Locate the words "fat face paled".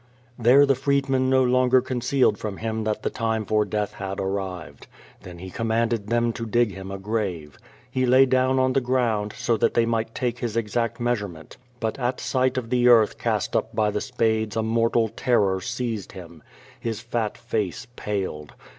16.99-18.53